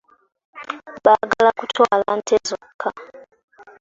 Baagala 1.03 1.51
kutwala 1.59 2.09
nte 2.17 2.35
zokka. 2.47 2.89